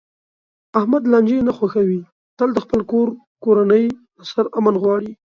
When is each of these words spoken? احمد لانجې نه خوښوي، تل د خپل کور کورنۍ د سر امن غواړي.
احمد 0.79 1.03
لانجې 1.11 1.39
نه 1.47 1.53
خوښوي، 1.57 2.01
تل 2.37 2.49
د 2.53 2.57
خپل 2.65 2.79
کور 2.91 3.07
کورنۍ 3.43 3.85
د 4.17 4.19
سر 4.31 4.45
امن 4.57 4.75
غواړي. 4.83 5.11